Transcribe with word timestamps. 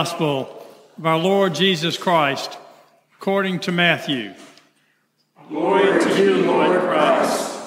Gospel 0.00 0.66
of 0.96 1.04
our 1.04 1.18
Lord 1.18 1.54
Jesus 1.54 1.98
Christ 1.98 2.56
according 3.18 3.60
to 3.60 3.70
Matthew. 3.70 4.32
Glory 5.50 6.02
to 6.02 6.18
you, 6.18 6.36
Lord 6.46 6.80
Christ. 6.80 7.60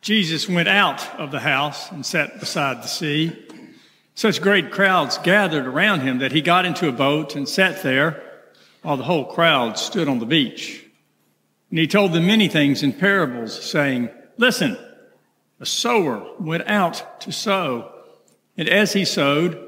Jesus 0.00 0.48
went 0.48 0.66
out 0.66 1.08
of 1.14 1.30
the 1.30 1.38
house 1.38 1.92
and 1.92 2.04
sat 2.04 2.40
beside 2.40 2.78
the 2.78 2.88
sea. 2.88 3.30
Such 4.16 4.42
great 4.42 4.72
crowds 4.72 5.18
gathered 5.18 5.66
around 5.66 6.00
him 6.00 6.18
that 6.18 6.32
he 6.32 6.40
got 6.40 6.66
into 6.66 6.88
a 6.88 6.92
boat 7.06 7.36
and 7.36 7.48
sat 7.48 7.84
there 7.84 8.20
while 8.82 8.96
the 8.96 9.04
whole 9.04 9.26
crowd 9.26 9.78
stood 9.78 10.08
on 10.08 10.18
the 10.18 10.26
beach. 10.26 10.84
And 11.70 11.78
he 11.78 11.86
told 11.86 12.12
them 12.12 12.26
many 12.26 12.48
things 12.48 12.82
in 12.82 12.92
parables, 12.92 13.56
saying, 13.70 14.08
Listen, 14.36 14.76
a 15.60 15.66
sower 15.66 16.28
went 16.40 16.66
out 16.66 17.20
to 17.20 17.30
sow. 17.30 17.92
And 18.56 18.68
as 18.68 18.94
he 18.94 19.04
sowed, 19.04 19.67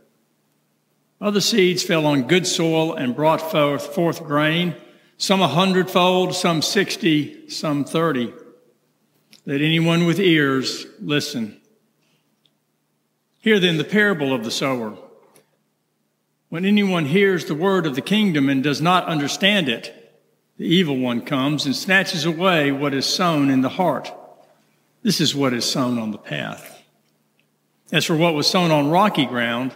Other 1.21 1.39
seeds 1.39 1.83
fell 1.83 2.07
on 2.07 2.23
good 2.23 2.47
soil 2.47 2.95
and 2.95 3.15
brought 3.15 3.51
forth, 3.51 3.93
forth 3.93 4.23
grain, 4.23 4.75
some 5.17 5.39
a 5.39 5.47
hundredfold, 5.47 6.33
some 6.33 6.63
sixty, 6.63 7.47
some 7.47 7.85
thirty. 7.85 8.33
Let 9.45 9.61
anyone 9.61 10.07
with 10.07 10.19
ears 10.19 10.87
listen. 10.99 11.61
Hear 13.39 13.59
then 13.59 13.77
the 13.77 13.83
parable 13.83 14.33
of 14.33 14.43
the 14.43 14.51
sower. 14.51 14.97
When 16.49 16.65
anyone 16.65 17.05
hears 17.05 17.45
the 17.45 17.55
word 17.55 17.85
of 17.85 17.95
the 17.95 18.01
kingdom 18.01 18.49
and 18.49 18.63
does 18.63 18.81
not 18.81 19.05
understand 19.05 19.69
it, 19.69 20.19
the 20.57 20.65
evil 20.65 20.97
one 20.97 21.21
comes 21.21 21.65
and 21.65 21.75
snatches 21.75 22.25
away 22.25 22.71
what 22.71 22.93
is 22.93 23.05
sown 23.05 23.49
in 23.49 23.61
the 23.61 23.69
heart. 23.69 24.11
This 25.01 25.21
is 25.21 25.35
what 25.35 25.53
is 25.53 25.65
sown 25.65 25.97
on 25.97 26.11
the 26.11 26.17
path. 26.17 26.83
As 27.91 28.05
for 28.05 28.15
what 28.15 28.33
was 28.33 28.47
sown 28.47 28.71
on 28.71 28.89
rocky 28.89 29.25
ground, 29.25 29.75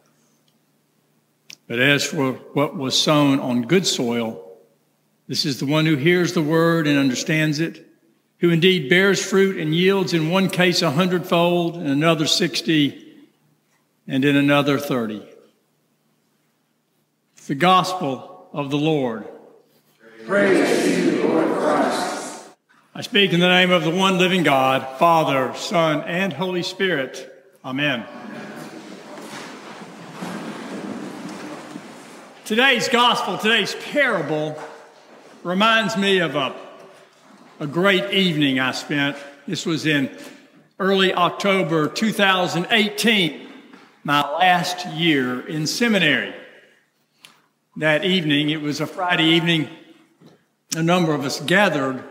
But 1.67 1.79
as 1.79 2.03
for 2.03 2.33
what 2.33 2.75
was 2.75 2.99
sown 2.99 3.39
on 3.39 3.61
good 3.63 3.87
soil, 3.87 4.57
this 5.27 5.45
is 5.45 5.59
the 5.59 5.65
one 5.65 5.85
who 5.85 5.95
hears 5.95 6.33
the 6.33 6.41
word 6.41 6.87
and 6.87 6.99
understands 6.99 7.59
it, 7.59 7.87
who 8.39 8.49
indeed 8.49 8.89
bears 8.89 9.23
fruit 9.23 9.57
and 9.57 9.73
yields 9.73 10.13
in 10.13 10.29
one 10.29 10.49
case 10.49 10.81
a 10.81 10.91
hundredfold, 10.91 11.77
in 11.77 11.87
another 11.87 12.25
sixty, 12.25 13.15
and 14.07 14.25
in 14.25 14.35
another 14.35 14.77
thirty. 14.77 15.25
The 17.47 17.55
gospel 17.55 18.49
of 18.51 18.69
the 18.69 18.77
Lord. 18.77 19.27
Praise 20.25 20.83
to 20.83 21.01
you, 21.01 21.27
Lord 21.27 21.47
Christ. 21.57 22.49
I 22.93 23.01
speak 23.01 23.31
in 23.31 23.39
the 23.39 23.47
name 23.47 23.71
of 23.71 23.83
the 23.83 23.89
one 23.89 24.17
living 24.17 24.43
God, 24.43 24.99
Father, 24.99 25.53
Son, 25.55 26.01
and 26.01 26.33
Holy 26.33 26.63
Spirit. 26.63 27.27
Amen. 27.63 28.05
Today's 32.51 32.89
gospel, 32.89 33.37
today's 33.37 33.75
parable, 33.75 34.61
reminds 35.41 35.95
me 35.95 36.19
of 36.19 36.35
a, 36.35 36.53
a 37.61 37.65
great 37.65 38.13
evening 38.13 38.59
I 38.59 38.73
spent. 38.73 39.15
This 39.47 39.65
was 39.65 39.85
in 39.85 40.11
early 40.77 41.13
October 41.13 41.87
2018, 41.87 43.47
my 44.03 44.29
last 44.33 44.85
year 44.87 45.47
in 45.47 45.65
seminary. 45.65 46.35
That 47.77 48.03
evening, 48.03 48.49
it 48.49 48.59
was 48.59 48.81
a 48.81 48.85
Friday 48.85 49.29
evening, 49.29 49.69
a 50.75 50.83
number 50.83 51.13
of 51.13 51.23
us 51.23 51.39
gathered 51.39 52.03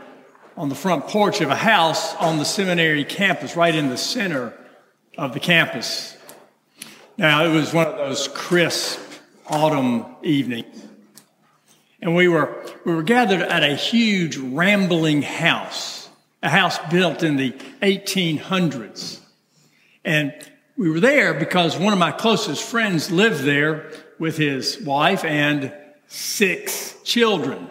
on 0.57 0.71
the 0.71 0.75
front 0.75 1.07
porch 1.07 1.43
of 1.43 1.51
a 1.51 1.55
house 1.55 2.15
on 2.15 2.39
the 2.39 2.47
seminary 2.47 3.05
campus, 3.05 3.57
right 3.57 3.75
in 3.75 3.91
the 3.91 3.99
center 3.99 4.55
of 5.19 5.35
the 5.35 5.41
campus. 5.41 6.17
Now, 7.19 7.45
it 7.45 7.53
was 7.53 7.75
one 7.75 7.89
of 7.89 7.99
those 7.99 8.27
crisp, 8.29 9.10
autumn 9.51 10.07
evening. 10.23 10.65
And 12.01 12.15
we 12.15 12.29
were, 12.29 12.65
we 12.85 12.95
were 12.95 13.03
gathered 13.03 13.43
at 13.43 13.63
a 13.63 13.75
huge 13.75 14.37
rambling 14.37 15.23
house, 15.23 16.09
a 16.43 16.49
house 16.49 16.79
built 16.91 17.23
in 17.23 17.37
the 17.37 17.51
1800s. 17.83 19.21
And 20.05 20.33
we 20.77 20.89
were 20.89 21.01
there 21.01 21.35
because 21.35 21.77
one 21.77 21.93
of 21.93 21.99
my 21.99 22.13
closest 22.13 22.63
friends 22.63 23.11
lived 23.11 23.45
there 23.45 23.93
with 24.19 24.39
his 24.39 24.81
wife 24.81 25.25
and 25.25 25.73
six 26.07 26.97
children. 27.05 27.69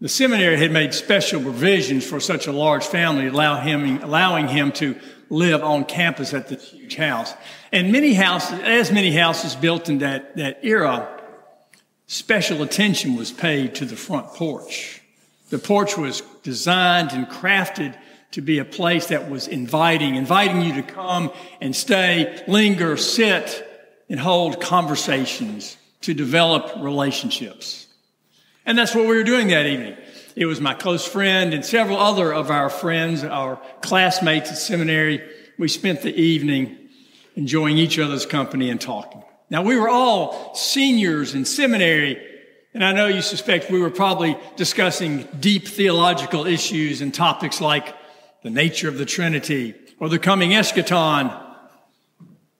The 0.00 0.08
seminary 0.08 0.56
had 0.56 0.72
made 0.72 0.92
special 0.92 1.40
provisions 1.40 2.06
for 2.06 2.20
such 2.20 2.46
a 2.46 2.52
large 2.52 2.84
family, 2.84 3.26
allow 3.26 3.60
him, 3.60 4.02
allowing 4.02 4.48
him 4.48 4.72
to 4.72 4.96
live 5.30 5.62
on 5.62 5.84
campus 5.84 6.34
at 6.34 6.48
this 6.48 6.70
huge 6.70 6.96
house. 6.96 7.32
And 7.74 7.90
many 7.90 8.14
houses, 8.14 8.60
as 8.60 8.92
many 8.92 9.10
houses 9.10 9.56
built 9.56 9.88
in 9.88 9.98
that, 9.98 10.36
that 10.36 10.60
era, 10.62 11.08
special 12.06 12.62
attention 12.62 13.16
was 13.16 13.32
paid 13.32 13.74
to 13.74 13.84
the 13.84 13.96
front 13.96 14.28
porch. 14.28 15.02
The 15.50 15.58
porch 15.58 15.98
was 15.98 16.22
designed 16.44 17.10
and 17.10 17.26
crafted 17.26 17.98
to 18.30 18.40
be 18.40 18.60
a 18.60 18.64
place 18.64 19.08
that 19.08 19.28
was 19.28 19.48
inviting, 19.48 20.14
inviting 20.14 20.62
you 20.62 20.74
to 20.74 20.82
come 20.84 21.32
and 21.60 21.74
stay, 21.74 22.44
linger, 22.46 22.96
sit, 22.96 23.68
and 24.08 24.20
hold 24.20 24.60
conversations 24.60 25.76
to 26.02 26.14
develop 26.14 26.80
relationships. 26.80 27.88
And 28.64 28.78
that's 28.78 28.94
what 28.94 29.08
we 29.08 29.16
were 29.16 29.24
doing 29.24 29.48
that 29.48 29.66
evening. 29.66 29.96
It 30.36 30.46
was 30.46 30.60
my 30.60 30.74
close 30.74 31.04
friend 31.04 31.52
and 31.52 31.64
several 31.64 31.98
other 31.98 32.32
of 32.32 32.52
our 32.52 32.70
friends, 32.70 33.24
our 33.24 33.60
classmates 33.82 34.52
at 34.52 34.58
seminary. 34.58 35.28
We 35.58 35.66
spent 35.66 36.02
the 36.02 36.14
evening 36.14 36.83
enjoying 37.34 37.78
each 37.78 37.98
other's 37.98 38.26
company 38.26 38.70
and 38.70 38.80
talking. 38.80 39.22
Now, 39.50 39.62
we 39.62 39.76
were 39.76 39.88
all 39.88 40.54
seniors 40.54 41.34
in 41.34 41.44
seminary, 41.44 42.20
and 42.72 42.84
I 42.84 42.92
know 42.92 43.06
you 43.06 43.22
suspect 43.22 43.70
we 43.70 43.80
were 43.80 43.90
probably 43.90 44.36
discussing 44.56 45.28
deep 45.38 45.68
theological 45.68 46.46
issues 46.46 47.00
and 47.00 47.12
topics 47.12 47.60
like 47.60 47.94
the 48.42 48.50
nature 48.50 48.88
of 48.88 48.98
the 48.98 49.04
Trinity 49.04 49.74
or 50.00 50.08
the 50.08 50.18
coming 50.18 50.50
eschaton. 50.50 51.40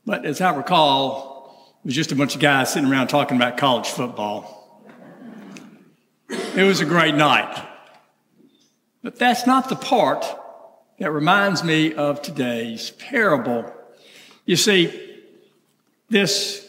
But 0.07 0.25
as 0.25 0.41
I 0.41 0.55
recall, 0.55 1.79
it 1.85 1.89
was 1.89 1.95
just 1.95 2.13
a 2.13 2.17
bunch 2.17 2.35
of 2.35 2.41
guys 2.41 2.73
sitting 2.73 2.91
around 2.91 3.09
talking 3.09 3.37
about 3.37 3.57
college 3.57 3.89
football. 3.89 4.61
It 6.29 6.63
was 6.63 6.81
a 6.81 6.85
great 6.85 7.15
night. 7.15 7.69
But 9.03 9.19
that's 9.19 9.47
not 9.47 9.69
the 9.69 9.77
part 9.77 10.25
that 10.99 11.11
reminds 11.11 11.63
me 11.63 11.93
of 11.93 12.23
today's 12.23 12.91
parable. 12.93 13.71
You 14.45 14.57
see, 14.57 15.23
this, 16.11 16.69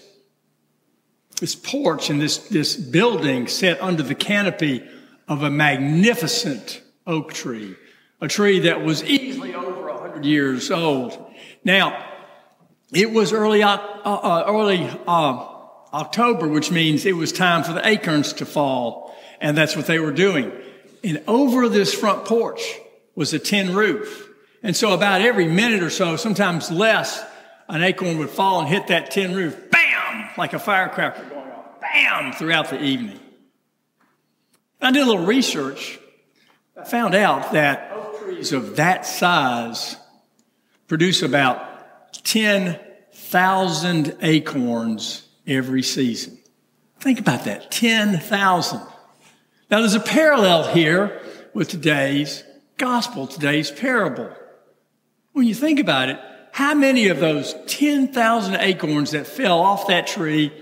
this 1.39 1.55
porch 1.55 2.09
and 2.09 2.21
this, 2.21 2.37
this 2.49 2.75
building 2.75 3.47
set 3.47 3.81
under 3.81 4.03
the 4.03 4.15
canopy 4.15 4.83
of 5.27 5.43
a 5.43 5.49
magnificent 5.49 6.81
oak 7.05 7.33
tree, 7.33 7.75
a 8.21 8.27
tree 8.27 8.59
that 8.59 8.83
was 8.83 9.03
easily 9.03 9.53
over 9.53 9.91
100 9.91 10.25
years 10.25 10.71
old. 10.71 11.17
Now, 11.63 12.11
it 12.93 13.11
was 13.11 13.33
early, 13.33 13.63
uh, 13.63 13.77
uh, 13.77 14.45
early 14.47 14.87
uh, 15.07 15.47
October, 15.93 16.47
which 16.47 16.71
means 16.71 17.05
it 17.05 17.15
was 17.15 17.31
time 17.31 17.63
for 17.63 17.73
the 17.73 17.85
acorns 17.87 18.33
to 18.33 18.45
fall 18.45 19.05
and 19.39 19.57
that's 19.57 19.75
what 19.75 19.87
they 19.87 19.99
were 19.99 20.11
doing. 20.11 20.51
And 21.03 21.21
over 21.27 21.69
this 21.69 21.93
front 21.93 22.25
porch 22.25 22.61
was 23.15 23.33
a 23.33 23.39
tin 23.39 23.75
roof. 23.75 24.29
And 24.63 24.75
so 24.75 24.93
about 24.93 25.21
every 25.21 25.47
minute 25.47 25.83
or 25.83 25.89
so, 25.89 26.15
sometimes 26.15 26.71
less, 26.71 27.23
an 27.67 27.83
acorn 27.83 28.17
would 28.19 28.29
fall 28.29 28.59
and 28.61 28.69
hit 28.69 28.87
that 28.87 29.11
tin 29.11 29.35
roof, 29.35 29.71
bam, 29.71 30.29
like 30.37 30.53
a 30.53 30.59
firecracker 30.59 31.23
going 31.23 31.51
off, 31.51 31.81
bam, 31.81 32.33
throughout 32.33 32.69
the 32.69 32.81
evening. 32.81 33.19
I 34.81 34.91
did 34.91 35.01
a 35.01 35.05
little 35.05 35.25
research. 35.25 35.99
I 36.79 36.83
found 36.83 37.15
out 37.15 37.53
that 37.53 37.91
oak 37.93 38.21
trees 38.21 38.51
of 38.51 38.75
that 38.75 39.05
size 39.05 39.95
produce 40.87 41.21
about 41.21 42.23
10,000 42.23 44.17
acorns 44.21 45.27
every 45.47 45.81
season. 45.81 46.37
Think 46.99 47.19
about 47.19 47.45
that 47.45 47.71
10,000. 47.71 48.79
Now, 49.71 49.79
there's 49.79 49.95
a 49.95 49.99
parallel 49.99 50.67
here 50.73 51.21
with 51.53 51.69
today's 51.69 52.43
gospel, 52.77 53.25
today's 53.25 53.71
parable. 53.71 54.31
When 55.33 55.47
you 55.47 55.55
think 55.55 55.79
about 55.79 56.09
it, 56.09 56.19
how 56.55 56.73
many 56.73 57.09
of 57.09 57.19
those 57.19 57.53
10,000 57.67 58.55
acorns 58.55 59.11
that 59.11 59.27
fell 59.27 59.59
off 59.59 59.87
that 59.87 60.07
tree 60.07 60.53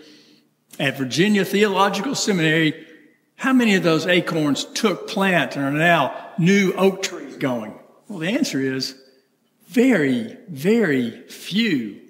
at 0.80 0.98
Virginia 0.98 1.46
Theological 1.46 2.16
Seminary, 2.16 2.88
how 3.36 3.54
many 3.54 3.76
of 3.76 3.84
those 3.84 4.08
acorns 4.08 4.66
took 4.66 5.08
plant 5.08 5.56
and 5.56 5.64
are 5.64 5.72
now 5.72 6.32
new 6.40 6.74
oak 6.74 7.04
trees 7.04 7.38
going? 7.38 7.78
Well, 8.08 8.18
the 8.18 8.30
answer 8.30 8.60
is 8.60 9.00
very, 9.68 10.36
very 10.50 11.12
few. 11.28 12.02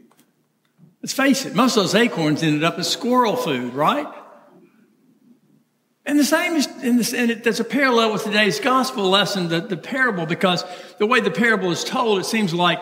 Let's 1.02 1.12
face 1.12 1.46
it, 1.46 1.54
most 1.54 1.76
of 1.76 1.84
those 1.84 1.96
acorns 1.96 2.42
ended 2.42 2.64
up 2.64 2.80
as 2.80 2.90
squirrel 2.90 3.36
food, 3.36 3.74
right? 3.74 4.08
And 6.06 6.18
the 6.18 6.24
same 6.24 6.54
is, 6.54 6.68
in 6.82 6.96
this, 6.96 7.14
and 7.14 7.32
it, 7.32 7.44
there's 7.44 7.60
a 7.60 7.66
parallel 7.66 8.14
with 8.14 8.24
today's 8.24 8.62
gospel 8.62 9.10
lesson, 9.10 9.50
the, 9.50 9.60
the 9.60 9.76
parable, 9.76 10.26
because 10.26 10.64
the 11.00 11.06
way 11.06 11.20
the 11.20 11.32
parable 11.32 11.70
is 11.70 11.84
told, 11.84 12.20
it 12.20 12.26
seems 12.26 12.54
like 12.54 12.82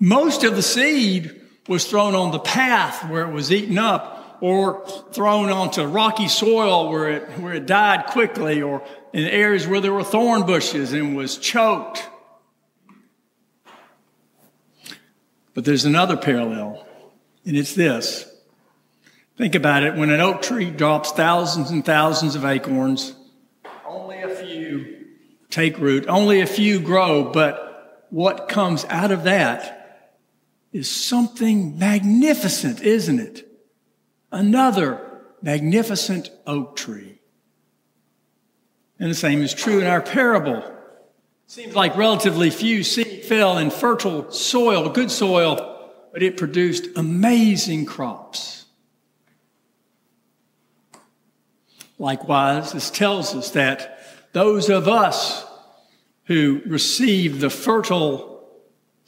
most 0.00 0.42
of 0.44 0.56
the 0.56 0.62
seed 0.62 1.40
was 1.68 1.84
thrown 1.84 2.14
on 2.14 2.32
the 2.32 2.38
path 2.40 3.08
where 3.08 3.28
it 3.28 3.32
was 3.32 3.52
eaten 3.52 3.78
up, 3.78 4.38
or 4.40 4.86
thrown 5.12 5.50
onto 5.50 5.84
rocky 5.84 6.26
soil 6.26 6.90
where 6.90 7.10
it, 7.10 7.28
where 7.38 7.52
it 7.52 7.66
died 7.66 8.06
quickly, 8.06 8.62
or 8.62 8.82
in 9.12 9.26
areas 9.26 9.66
where 9.66 9.80
there 9.80 9.92
were 9.92 10.02
thorn 10.02 10.46
bushes 10.46 10.94
and 10.94 11.14
was 11.14 11.36
choked. 11.36 12.08
But 15.52 15.66
there's 15.66 15.84
another 15.84 16.16
parallel, 16.16 16.86
and 17.44 17.54
it's 17.56 17.74
this. 17.74 18.26
Think 19.36 19.54
about 19.54 19.82
it. 19.82 19.94
When 19.94 20.10
an 20.10 20.20
oak 20.20 20.40
tree 20.40 20.70
drops 20.70 21.12
thousands 21.12 21.70
and 21.70 21.84
thousands 21.84 22.34
of 22.34 22.44
acorns, 22.44 23.14
only 23.86 24.22
a 24.22 24.34
few 24.34 25.06
take 25.50 25.78
root, 25.78 26.06
only 26.08 26.40
a 26.40 26.46
few 26.46 26.80
grow, 26.80 27.24
but 27.30 28.06
what 28.10 28.48
comes 28.48 28.86
out 28.86 29.12
of 29.12 29.24
that 29.24 29.79
is 30.72 30.90
something 30.90 31.78
magnificent, 31.78 32.80
isn't 32.80 33.18
it? 33.18 33.46
Another 34.30 35.00
magnificent 35.42 36.30
oak 36.46 36.76
tree. 36.76 37.20
And 38.98 39.10
the 39.10 39.14
same 39.14 39.42
is 39.42 39.54
true 39.54 39.80
in 39.80 39.86
our 39.86 40.02
parable. 40.02 40.62
Seems 41.46 41.74
like 41.74 41.96
relatively 41.96 42.50
few 42.50 42.84
seed 42.84 43.24
fell 43.24 43.58
in 43.58 43.70
fertile 43.70 44.30
soil, 44.30 44.88
good 44.90 45.10
soil, 45.10 45.90
but 46.12 46.22
it 46.22 46.36
produced 46.36 46.86
amazing 46.96 47.86
crops. 47.86 48.66
Likewise, 51.98 52.72
this 52.72 52.90
tells 52.90 53.34
us 53.34 53.50
that 53.50 53.98
those 54.32 54.70
of 54.70 54.86
us 54.86 55.44
who 56.24 56.62
receive 56.66 57.40
the 57.40 57.50
fertile 57.50 58.29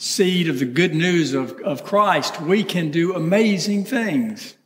seed 0.02 0.49
of 0.49 0.58
the 0.58 0.64
good 0.64 0.96
news 0.96 1.32
of, 1.32 1.52
of 1.60 1.84
Christ, 1.84 2.40
we 2.40 2.64
can 2.64 2.90
do 2.90 3.14
amazing 3.14 3.84
things. 3.84 4.56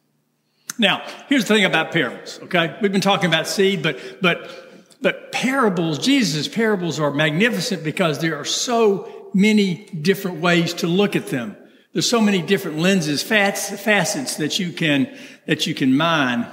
Now, 0.79 1.06
here's 1.29 1.44
the 1.44 1.55
thing 1.55 1.67
about 1.67 1.93
parables, 1.93 2.41
okay? 2.44 2.75
We've 2.81 2.91
been 2.91 3.03
talking 3.03 3.29
about 3.29 3.47
seed, 3.47 3.83
but, 3.83 4.23
but, 4.23 4.99
but 5.03 5.33
parables, 5.33 5.99
Jesus' 5.99 6.49
parables 6.49 6.99
are 6.99 7.11
magnificent 7.11 7.85
because 7.85 8.19
there 8.19 8.38
are 8.38 8.47
so 8.47 9.29
many 9.35 9.85
different 9.88 10.41
ways 10.41 10.73
to 10.75 10.87
look 10.87 11.15
at 11.15 11.27
them. 11.27 11.55
There's 11.93 12.09
so 12.09 12.23
many 12.23 12.41
different 12.41 12.79
lenses, 12.79 13.23
facets 13.23 14.37
that 14.37 14.59
you 14.59 14.73
can, 14.73 15.15
that 15.44 15.67
you 15.67 15.75
can 15.75 15.94
mine. 15.94 16.47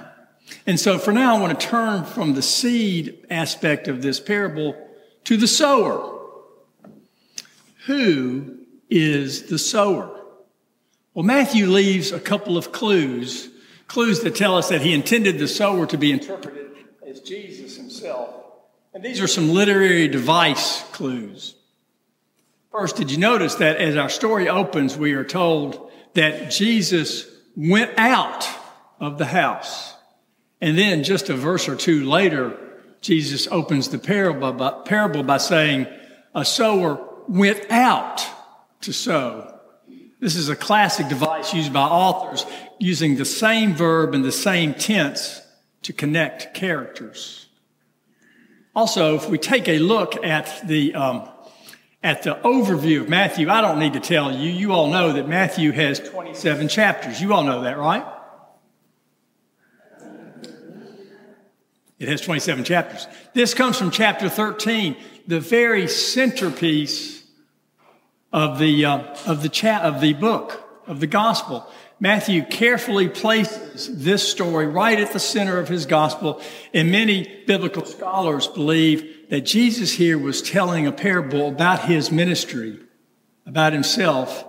And 0.68 0.78
so 0.78 0.98
for 0.98 1.14
now, 1.14 1.38
I 1.38 1.40
want 1.40 1.58
to 1.58 1.68
turn 1.68 2.04
from 2.04 2.34
the 2.34 2.42
seed 2.42 3.26
aspect 3.30 3.88
of 3.88 4.02
this 4.02 4.20
parable 4.20 4.76
to 5.24 5.38
the 5.38 5.48
sower. 5.48 6.20
Who 7.86 8.63
is 8.94 9.48
the 9.48 9.58
sower? 9.58 10.22
Well, 11.16 11.26
Matthew 11.26 11.66
leaves 11.66 12.12
a 12.12 12.20
couple 12.20 12.58
of 12.58 12.72
clues, 12.72 13.50
clues 13.88 14.20
that 14.22 14.36
tell 14.36 14.56
us 14.56 14.70
that 14.70 14.82
he 14.82 14.94
intended 14.94 15.40
the 15.40 15.48
sower 15.48 15.88
to 15.88 15.98
be 15.98 16.12
interpreted 16.12 16.68
as 17.08 17.20
Jesus 17.22 17.76
himself. 17.76 18.36
And 18.94 19.04
these 19.04 19.20
are 19.20 19.28
some 19.28 19.50
literary 19.50 20.08
device 20.08 20.84
clues. 20.92 21.56
First, 22.72 22.96
did 22.96 23.10
you 23.10 23.18
notice 23.18 23.56
that 23.56 23.78
as 23.78 23.96
our 23.96 24.10
story 24.10 24.48
opens, 24.48 24.96
we 24.96 25.14
are 25.14 25.24
told 25.24 25.92
that 26.14 26.52
Jesus 26.52 27.26
went 27.56 27.98
out 27.98 28.48
of 29.00 29.18
the 29.18 29.26
house? 29.26 29.96
And 30.62 30.78
then 30.78 31.04
just 31.04 31.30
a 31.30 31.36
verse 31.36 31.68
or 31.68 31.76
two 31.76 32.08
later, 32.08 32.56
Jesus 33.02 33.48
opens 33.50 33.90
the 33.90 33.98
parable 33.98 34.54
by, 34.54 34.72
parable 34.86 35.24
by 35.24 35.38
saying, 35.38 35.88
a 36.36 36.46
sower 36.46 37.04
went 37.28 37.72
out 37.72 38.28
to 38.84 38.94
sow. 38.94 39.60
This 40.20 40.36
is 40.36 40.48
a 40.48 40.56
classic 40.56 41.10
device 41.10 41.54
used 41.54 41.74
by 41.74 41.82
authors 41.82 42.46
using 42.80 43.18
the 43.18 43.26
same 43.26 43.74
verb 43.74 44.14
and 44.14 44.24
the 44.24 44.32
same 44.32 44.74
tense 44.74 45.42
to 45.82 45.92
connect 45.92 46.54
characters. 46.54 47.48
Also, 48.76 49.16
if 49.16 49.30
we 49.30 49.38
take 49.38 49.68
a 49.68 49.80
look 49.80 50.24
at 50.24 50.66
the 50.66 50.96
um, 50.96 51.30
at 52.02 52.24
the 52.24 52.36
overview 52.44 53.02
of 53.02 53.10
Matthew, 53.10 53.50
I 53.50 53.62
don't 53.62 53.80
need 53.80 53.94
to 53.94 54.00
tell 54.00 54.32
you. 54.36 54.50
You 54.50 54.72
all 54.72 54.88
know 54.88 55.14
that 55.14 55.28
Matthew 55.28 55.72
has 55.72 56.00
27 56.00 56.68
chapters. 56.68 57.22
You 57.22 57.34
all 57.34 57.44
know 57.44 57.62
that, 57.62 57.78
right? 57.78 58.06
It 62.00 62.10
has 62.10 62.20
27 62.22 62.66
chapters. 62.66 63.08
This 63.34 63.54
comes 63.54 63.78
from 63.78 63.92
chapter 63.92 64.28
13, 64.28 64.98
the 65.28 65.40
very 65.40 65.88
centerpiece 65.88 67.23
of 68.34 68.58
the, 68.58 68.84
uh, 68.84 69.16
of 69.28 69.44
the 69.44 69.50
chat, 69.50 69.84
of 69.84 70.02
the 70.02 70.14
book, 70.14 70.68
of 70.88 71.00
the 71.00 71.08
gospel. 71.08 71.66
Matthew 72.00 72.44
carefully 72.44 73.08
places 73.08 74.04
this 74.04 74.28
story 74.28 74.66
right 74.66 75.00
at 75.00 75.14
the 75.14 75.20
center 75.20 75.60
of 75.60 75.70
his 75.70 75.86
gospel, 75.86 76.42
and 76.74 76.92
many 76.92 77.44
biblical 77.46 77.86
scholars 77.86 78.48
believe 78.48 79.30
that 79.30 79.42
Jesus 79.42 79.94
here 79.94 80.18
was 80.18 80.42
telling 80.42 80.86
a 80.86 80.92
parable 80.92 81.48
about 81.48 81.86
his 81.86 82.12
ministry, 82.12 82.80
about 83.46 83.72
himself. 83.72 84.44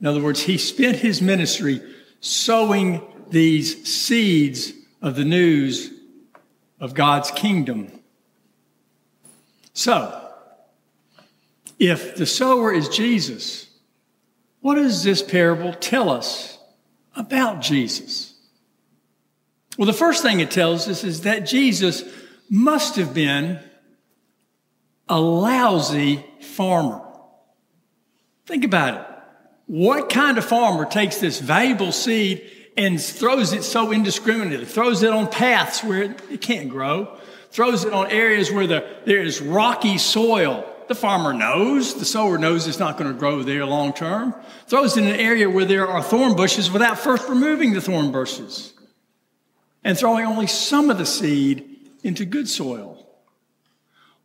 In 0.00 0.06
other 0.06 0.22
words, 0.22 0.40
he 0.40 0.58
spent 0.58 0.96
his 0.96 1.22
ministry 1.22 1.80
sowing 2.20 3.02
these 3.28 3.86
seeds 3.86 4.72
of 5.02 5.14
the 5.14 5.24
news 5.24 5.92
of 6.80 6.94
God's 6.94 7.30
kingdom. 7.30 8.00
So, 9.74 10.25
if 11.78 12.16
the 12.16 12.26
sower 12.26 12.72
is 12.72 12.88
Jesus, 12.88 13.68
what 14.60 14.76
does 14.76 15.02
this 15.04 15.22
parable 15.22 15.72
tell 15.74 16.10
us 16.10 16.58
about 17.14 17.60
Jesus? 17.60 18.34
Well, 19.78 19.86
the 19.86 19.92
first 19.92 20.22
thing 20.22 20.40
it 20.40 20.50
tells 20.50 20.88
us 20.88 21.04
is 21.04 21.22
that 21.22 21.40
Jesus 21.40 22.04
must 22.48 22.96
have 22.96 23.12
been 23.12 23.60
a 25.08 25.20
lousy 25.20 26.24
farmer. 26.40 27.02
Think 28.46 28.64
about 28.64 29.00
it. 29.00 29.06
What 29.66 30.08
kind 30.08 30.38
of 30.38 30.44
farmer 30.44 30.84
takes 30.84 31.18
this 31.18 31.40
valuable 31.40 31.92
seed 31.92 32.50
and 32.76 33.00
throws 33.00 33.52
it 33.52 33.64
so 33.64 33.92
indiscriminately, 33.92 34.66
throws 34.66 35.02
it 35.02 35.10
on 35.10 35.28
paths 35.28 35.82
where 35.82 36.02
it 36.02 36.40
can't 36.40 36.68
grow, 36.68 37.16
throws 37.50 37.84
it 37.84 37.92
on 37.92 38.10
areas 38.10 38.50
where 38.50 38.66
the, 38.66 38.86
there 39.04 39.22
is 39.22 39.40
rocky 39.40 39.98
soil. 39.98 40.72
The 40.88 40.94
farmer 40.94 41.32
knows, 41.32 41.94
the 41.94 42.04
sower 42.04 42.38
knows 42.38 42.66
it's 42.66 42.78
not 42.78 42.96
going 42.96 43.12
to 43.12 43.18
grow 43.18 43.42
there 43.42 43.66
long 43.66 43.92
term. 43.92 44.34
Throws 44.68 44.96
in 44.96 45.06
an 45.06 45.18
area 45.18 45.50
where 45.50 45.64
there 45.64 45.88
are 45.88 46.02
thorn 46.02 46.36
bushes 46.36 46.70
without 46.70 46.98
first 46.98 47.28
removing 47.28 47.72
the 47.72 47.80
thorn 47.80 48.12
bushes. 48.12 48.72
And 49.82 49.98
throwing 49.98 50.26
only 50.26 50.46
some 50.46 50.90
of 50.90 50.98
the 50.98 51.06
seed 51.06 51.90
into 52.04 52.24
good 52.24 52.48
soil. 52.48 53.06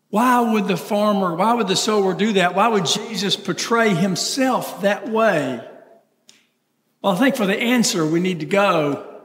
Why 0.10 0.42
would 0.42 0.68
the 0.68 0.78
farmer, 0.78 1.36
why 1.36 1.54
would 1.54 1.68
the 1.68 1.76
sower 1.76 2.14
do 2.14 2.34
that? 2.34 2.54
Why 2.54 2.68
would 2.68 2.86
Jesus 2.86 3.36
portray 3.36 3.94
himself 3.94 4.82
that 4.82 5.10
way? 5.10 5.66
Well, 7.02 7.14
I 7.14 7.16
think 7.16 7.36
for 7.36 7.46
the 7.46 7.58
answer, 7.58 8.06
we 8.06 8.20
need 8.20 8.42
to 8.42 8.46
go 8.46 9.24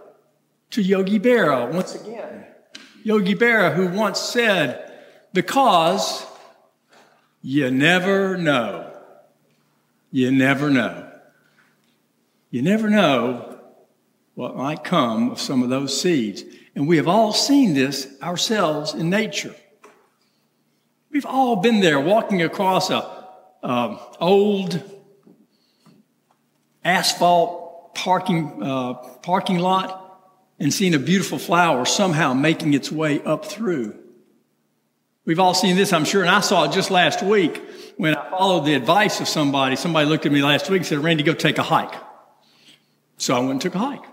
to 0.71 0.83
Yogi 0.83 1.19
Berra 1.19 1.73
once 1.73 1.95
again. 1.95 2.47
Yogi 3.03 3.35
Berra, 3.35 3.75
who 3.75 3.89
once 3.89 4.21
said, 4.21 4.93
because 5.33 6.25
you 7.49 7.71
never 7.71 8.37
know. 8.37 8.93
You 10.11 10.33
never 10.33 10.69
know. 10.69 11.09
You 12.51 12.61
never 12.61 12.91
know 12.91 13.61
what 14.35 14.57
might 14.57 14.83
come 14.83 15.31
of 15.31 15.41
some 15.41 15.63
of 15.63 15.69
those 15.69 16.03
seeds. 16.03 16.43
And 16.75 16.89
we 16.89 16.97
have 16.97 17.07
all 17.07 17.33
seen 17.33 17.75
this 17.75 18.09
ourselves 18.21 18.95
in 18.95 19.11
nature. 19.11 19.55
We've 21.13 21.25
all 21.25 21.55
been 21.55 21.79
there 21.79 22.01
walking 22.01 22.43
across 22.43 22.91
a 22.91 23.29
um, 23.63 24.01
old 24.19 24.83
asphalt 26.85 27.95
parking, 27.95 28.61
uh, 28.61 28.95
parking 29.23 29.61
lot 29.61 30.21
and 30.59 30.75
seeing 30.75 30.97
a 30.97 30.99
beautiful 30.99 31.39
flower 31.39 31.85
somehow 31.85 32.35
making 32.35 32.75
its 32.75 32.91
way 32.91 33.23
up 33.23 33.45
through. 33.45 33.97
We've 35.27 35.41
all 35.41 35.55
seen 35.55 35.75
this, 35.75 35.93
I'm 35.93 36.05
sure, 36.05 36.23
and 36.23 36.31
I 36.31 36.39
saw 36.39 36.65
it 36.65 36.73
just 36.73 36.93
last 36.93 37.21
week 37.21 37.61
when 37.97 38.17
I 38.17 38.31
followed 38.31 38.65
the 38.65 38.75
advice 38.75 39.21
of 39.21 39.27
somebody. 39.27 39.75
Somebody 39.75 40.09
looked 40.09 40.25
at 40.25 40.31
me 40.31 40.41
last 40.41 40.71
week 40.71 40.79
and 40.79 40.87
said, 40.87 40.99
Randy, 41.01 41.25
go 41.25 41.35
take 41.35 41.59
a 41.59 41.65
hike. 41.65 41.93
So 43.19 43.35
I 43.35 43.41
went 43.41 43.51
and 43.51 43.61
took 43.61 43.75
a 43.75 43.79
hike. 43.79 44.05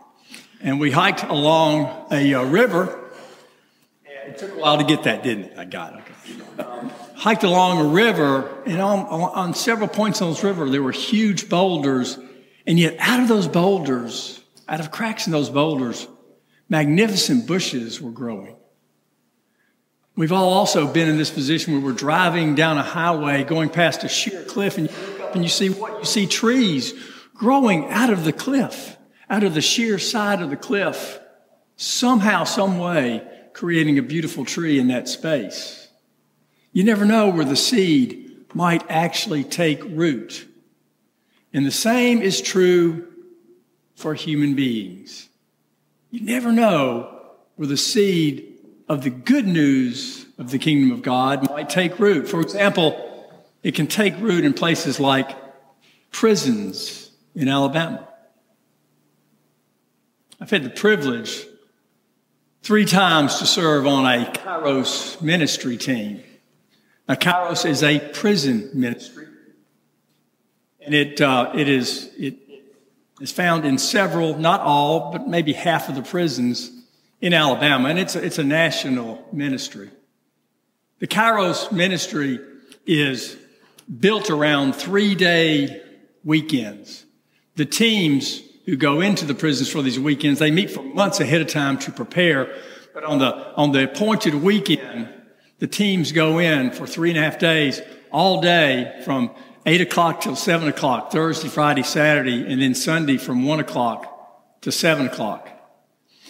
And 0.60 0.79
we 0.79 0.89
hiked 0.89 1.22
along 1.22 2.08
a 2.12 2.34
uh, 2.34 2.43
river. 2.46 3.12
It 4.25 4.39
took 4.39 4.53
a 4.53 4.60
while 4.60 4.79
to 4.79 4.84
get 4.84 5.03
that, 5.03 5.22
didn't 5.22 5.43
it? 5.43 5.58
I 5.60 5.65
got 5.65 6.01
it. 6.01 6.60
Um, 6.60 6.89
hiked 7.13 7.43
along 7.43 7.79
a 7.79 7.89
river, 7.89 8.63
and 8.65 8.82
on, 8.82 9.05
on 9.05 9.53
several 9.53 9.89
points 9.89 10.20
on 10.20 10.32
this 10.32 10.43
river, 10.43 10.67
there 10.67 10.82
were 10.82 10.91
huge 10.91 11.48
boulders. 11.48 12.17
And 12.65 12.79
yet, 12.79 12.96
out 12.98 13.20
of 13.20 13.27
those 13.27 13.48
boulders, 13.48 14.41
out 14.67 14.79
of 14.79 14.89
cracks 14.89 15.27
in 15.27 15.32
those 15.32 15.51
boulders, 15.51 16.08
magnificent 16.70 17.46
bushes 17.46 18.01
were 18.01 18.12
growing. 18.12 18.55
We've 20.15 20.32
all 20.32 20.53
also 20.53 20.86
been 20.86 21.10
in 21.10 21.17
this 21.17 21.32
position 21.32 21.74
where 21.74 21.82
we're 21.82 21.91
driving 21.98 22.53
down 22.53 22.77
a 22.77 22.84
highway, 22.84 23.43
going 23.43 23.70
past 23.70 24.03
a 24.03 24.10
sheer 24.10 24.43
cliff, 24.43 24.77
and 24.77 24.88
you 24.88 24.96
look 24.96 25.20
up 25.22 25.36
and 25.36 25.43
you 25.43 25.50
see 25.50 25.70
what? 25.70 26.00
You 26.00 26.05
see 26.05 26.27
trees 26.27 26.93
growing 27.34 27.89
out 27.89 28.12
of 28.12 28.24
the 28.24 28.34
cliff, 28.34 28.96
out 29.27 29.43
of 29.43 29.55
the 29.55 29.62
sheer 29.62 29.98
side 29.98 30.41
of 30.41 30.51
the 30.51 30.55
cliff, 30.55 31.20
somehow, 31.77 32.43
some 32.43 32.77
way, 32.77 33.27
creating 33.53 33.98
a 33.98 34.03
beautiful 34.03 34.46
tree 34.46 34.77
in 34.77 34.89
that 34.89 35.08
space. 35.08 35.88
You 36.72 36.84
never 36.84 37.05
know 37.05 37.29
where 37.29 37.46
the 37.46 37.55
seed 37.55 38.46
might 38.53 38.84
actually 38.89 39.43
take 39.43 39.84
root. 39.84 40.48
And 41.53 41.65
the 41.65 41.72
same 41.72 42.22
is 42.22 42.39
true 42.39 43.08
for 43.96 44.13
human 44.13 44.53
beings. 44.53 45.27
You 46.12 46.22
never 46.22 46.51
know 46.51 47.20
where 47.55 47.67
the 47.67 47.77
seed 47.77 48.52
of 48.87 49.03
the 49.03 49.09
good 49.09 49.47
news 49.47 50.25
of 50.37 50.51
the 50.51 50.59
kingdom 50.59 50.91
of 50.91 51.01
God 51.01 51.49
might 51.49 51.69
take 51.69 51.99
root. 51.99 52.27
For 52.27 52.41
example, 52.41 52.99
it 53.61 53.75
can 53.75 53.87
take 53.87 54.17
root 54.19 54.43
in 54.43 54.53
places 54.53 54.99
like 54.99 55.29
prisons 56.11 57.11
in 57.33 57.47
Alabama. 57.47 58.07
I've 60.39 60.49
had 60.49 60.63
the 60.63 60.69
privilege 60.69 61.45
three 62.61 62.85
times 62.85 63.39
to 63.39 63.45
serve 63.45 63.87
on 63.87 64.05
a 64.05 64.25
Kairos 64.25 65.21
ministry 65.21 65.77
team. 65.77 66.21
Now, 67.07 67.15
Kairos 67.15 67.65
is 67.65 67.83
a 67.83 67.99
prison 67.99 68.69
ministry, 68.73 69.27
and 70.81 70.93
it, 70.93 71.21
uh, 71.21 71.51
it 71.55 71.69
is 71.69 72.09
it 72.17 72.37
is 73.21 73.31
found 73.31 73.65
in 73.65 73.77
several, 73.77 74.37
not 74.37 74.59
all, 74.61 75.11
but 75.11 75.27
maybe 75.27 75.53
half 75.53 75.87
of 75.87 75.95
the 75.95 76.01
prisons 76.01 76.71
in 77.23 77.33
Alabama, 77.33 77.87
and 77.87 77.97
it's 77.97 78.17
a, 78.17 78.21
it's 78.21 78.37
a 78.37 78.43
national 78.43 79.25
ministry. 79.31 79.89
The 80.99 81.07
Kairos 81.07 81.71
ministry 81.71 82.37
is 82.85 83.37
built 83.99 84.29
around 84.29 84.75
three 84.75 85.15
day 85.15 85.81
weekends. 86.25 87.05
The 87.55 87.65
teams 87.65 88.41
who 88.65 88.75
go 88.75 88.99
into 88.99 89.23
the 89.23 89.33
prisons 89.33 89.71
for 89.71 89.81
these 89.81 89.97
weekends, 89.97 90.39
they 90.39 90.51
meet 90.51 90.69
for 90.69 90.83
months 90.83 91.21
ahead 91.21 91.39
of 91.39 91.47
time 91.47 91.77
to 91.79 91.93
prepare. 91.93 92.53
But 92.93 93.05
on 93.05 93.19
the, 93.19 93.55
on 93.55 93.71
the 93.71 93.85
appointed 93.85 94.35
weekend, 94.35 95.07
the 95.59 95.67
teams 95.67 96.11
go 96.11 96.39
in 96.39 96.71
for 96.71 96.85
three 96.85 97.09
and 97.09 97.17
a 97.17 97.21
half 97.21 97.39
days, 97.39 97.81
all 98.11 98.41
day 98.41 99.01
from 99.05 99.31
eight 99.65 99.79
o'clock 99.79 100.19
till 100.19 100.35
seven 100.35 100.67
o'clock, 100.67 101.13
Thursday, 101.13 101.47
Friday, 101.47 101.83
Saturday, 101.83 102.45
and 102.51 102.61
then 102.61 102.75
Sunday 102.75 103.15
from 103.15 103.45
one 103.45 103.61
o'clock 103.61 104.59
to 104.59 104.73
seven 104.73 105.05
o'clock. 105.05 105.52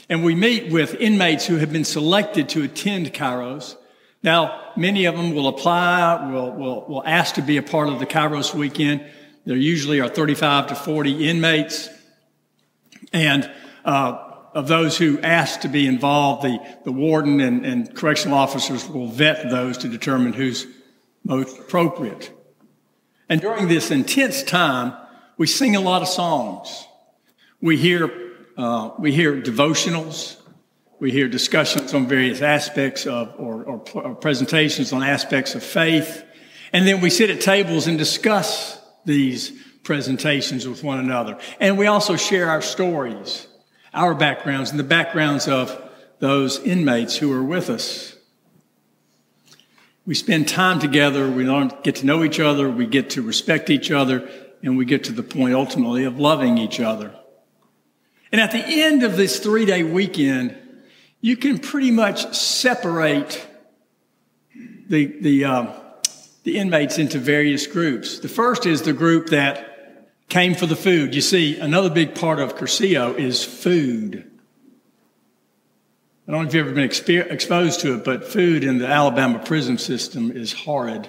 And 0.10 0.24
we 0.24 0.36
meet 0.36 0.72
with 0.72 0.96
inmates 0.96 1.46
who 1.46 1.58
have 1.58 1.72
been 1.72 1.86
selected 1.86 2.50
to 2.50 2.64
attend 2.64 3.14
Kairos. 3.14 3.76
Now, 4.22 4.72
many 4.76 5.06
of 5.06 5.16
them 5.16 5.34
will 5.34 5.48
apply, 5.48 6.30
will, 6.32 6.52
will, 6.52 6.86
will 6.88 7.04
ask 7.06 7.36
to 7.36 7.42
be 7.42 7.58
a 7.58 7.64
part 7.64 7.90
of 7.90 8.00
the 8.00 8.06
Kairos 8.06 8.54
weekend. 8.54 9.06
There 9.46 9.58
usually 9.58 10.00
are 10.00 10.10
35 10.10 10.68
to 10.68 10.76
40 10.76 11.30
inmates. 11.30 11.90
And 13.12 13.50
uh, 13.86 14.32
of 14.54 14.68
those 14.68 14.98
who 14.98 15.20
ask 15.22 15.62
to 15.62 15.68
be 15.68 15.88
involved, 15.88 16.44
the, 16.44 16.60
the 16.84 16.92
warden 16.92 17.40
and, 17.40 17.66
and 17.66 17.96
correctional 17.96 18.38
officers 18.38 18.88
will 18.88 19.08
vet 19.08 19.50
those 19.50 19.78
to 19.80 19.90
determine 19.90 20.34
who's 20.34 20.68
most 21.24 21.58
appropriate. 21.58 22.32
And 23.30 23.42
during 23.42 23.68
this 23.68 23.90
intense 23.92 24.44
time, 24.44 24.94
we 25.38 25.48
sing 25.48 25.76
a 25.76 25.82
lot 25.82 26.02
of 26.02 26.08
songs. 26.08 26.86
We 27.62 27.78
hear 27.78 28.23
uh, 28.58 28.92
we 29.00 29.12
hear 29.12 29.42
devotionals. 29.42 30.38
We 31.00 31.12
hear 31.12 31.28
discussions 31.28 31.94
on 31.94 32.08
various 32.08 32.42
aspects 32.42 33.06
of, 33.06 33.34
or, 33.38 33.64
or, 33.64 33.84
or 33.94 34.16
presentations 34.16 34.94
on 34.94 35.04
aspects 35.04 35.56
of 35.56 35.64
faith. 35.64 36.24
And 36.72 36.88
then 36.88 37.02
we 37.02 37.10
sit 37.10 37.30
at 37.30 37.42
tables 37.42 37.88
and 37.88 37.98
discuss 37.98 38.80
these 39.06 39.52
presentations 39.84 40.68
with 40.68 40.84
one 40.84 41.00
another. 41.00 41.38
And 41.60 41.78
we 41.78 41.88
also 41.88 42.16
share 42.16 42.50
our 42.50 42.62
stories, 42.62 43.48
our 43.94 44.16
backgrounds, 44.16 44.72
and 44.72 44.80
the 44.80 44.86
backgrounds 44.86 45.48
of 45.48 45.78
those 46.20 46.60
inmates 46.60 47.18
who 47.18 47.34
are 47.34 47.44
with 47.44 47.70
us. 47.70 48.16
We 50.06 50.16
spend 50.16 50.48
time 50.48 50.80
together. 50.80 51.30
We 51.30 51.46
learn, 51.46 51.72
get 51.84 51.98
to 51.98 52.06
know 52.06 52.24
each 52.24 52.40
other. 52.40 52.70
We 52.70 52.86
get 52.86 53.12
to 53.12 53.22
respect 53.22 53.70
each 53.70 53.92
other. 53.92 54.30
And 54.62 54.78
we 54.78 54.86
get 54.86 55.06
to 55.06 55.12
the 55.12 55.24
point 55.24 55.54
ultimately 55.54 56.06
of 56.06 56.20
loving 56.20 56.58
each 56.58 56.80
other. 56.80 57.14
And 58.34 58.42
at 58.42 58.52
the 58.52 58.66
end 58.66 59.04
of 59.04 59.16
this 59.16 59.40
three 59.40 59.64
day 59.64 59.84
weekend, 59.84 60.58
you 61.22 61.38
can 61.38 61.60
pretty 61.60 61.92
much 61.92 62.36
separate 62.36 63.46
the, 64.90 65.06
the, 65.22 65.46
uh, 65.46 65.68
the 66.44 66.58
inmates 66.58 66.98
into 66.98 67.20
various 67.20 67.68
groups. 67.68 68.20
The 68.20 68.28
first 68.28 68.66
is 68.66 68.82
the 68.82 68.92
group 68.92 69.28
that 69.28 70.10
came 70.30 70.56
for 70.56 70.66
the 70.66 70.76
food. 70.76 71.14
You 71.14 71.22
see, 71.22 71.60
another 71.60 71.92
big 71.92 72.16
part 72.16 72.40
of 72.40 72.56
Cursillo 72.56 73.16
is 73.16 73.46
food. 73.46 74.28
I 76.28 76.32
don't 76.32 76.42
know 76.42 76.48
if 76.48 76.56
you've 76.56 76.66
ever 76.66 76.76
been 76.76 76.90
exper- 76.90 77.32
exposed 77.32 77.82
to 77.82 77.94
it, 77.96 78.04
but 78.04 78.26
food 78.26 78.64
in 78.64 78.80
the 78.80 78.88
Alabama 78.88 79.38
prison 79.46 79.78
system 79.78 80.32
is 80.32 80.54
horrid. 80.54 81.08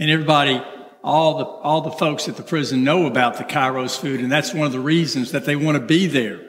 And 0.00 0.10
everybody 0.10 0.60
all 1.06 1.38
the, 1.38 1.44
all 1.44 1.80
the 1.82 1.92
folks 1.92 2.28
at 2.28 2.36
the 2.36 2.42
prison 2.42 2.82
know 2.82 3.06
about 3.06 3.38
the 3.38 3.44
Kairos 3.44 3.96
food, 3.96 4.20
and 4.20 4.30
that's 4.30 4.52
one 4.52 4.66
of 4.66 4.72
the 4.72 4.80
reasons 4.80 5.30
that 5.30 5.44
they 5.44 5.54
want 5.54 5.78
to 5.78 5.84
be 5.84 6.08
there 6.08 6.40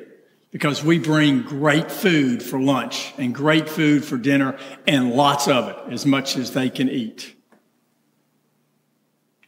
because 0.51 0.83
we 0.83 0.97
bring 0.97 1.43
great 1.43 1.91
food 1.91 2.41
for 2.41 2.59
lunch 2.59 3.13
and 3.19 3.35
great 3.35 3.69
food 3.69 4.03
for 4.03 4.17
dinner 4.17 4.57
and 4.87 5.11
lots 5.11 5.47
of 5.47 5.69
it, 5.69 5.93
as 5.93 6.07
much 6.07 6.35
as 6.35 6.53
they 6.53 6.71
can 6.71 6.89
eat. 6.89 7.35